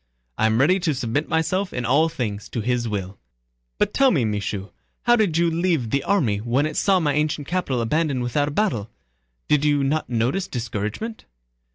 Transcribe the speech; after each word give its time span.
I 0.39 0.47
am 0.47 0.59
ready 0.59 0.79
to 0.79 0.95
submit 0.95 1.29
myself 1.29 1.71
in 1.71 1.85
all 1.85 2.09
things 2.09 2.49
to 2.49 2.61
His 2.61 2.89
will; 2.89 3.19
but 3.77 3.93
tell 3.93 4.09
me, 4.09 4.25
Michaud, 4.25 4.71
how 5.03 5.15
did 5.15 5.37
you 5.37 5.51
leave 5.51 5.91
the 5.91 6.03
army 6.05 6.39
when 6.39 6.65
it 6.65 6.75
saw 6.75 6.99
my 6.99 7.13
ancient 7.13 7.47
capital 7.47 7.81
abandoned 7.81 8.23
without 8.23 8.47
a 8.47 8.49
battle? 8.49 8.89
Did 9.47 9.63
you 9.63 9.83
not 9.83 10.09
notice 10.09 10.47
discouragement?..." 10.47 11.25